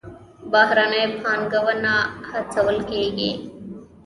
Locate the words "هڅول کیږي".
2.31-3.31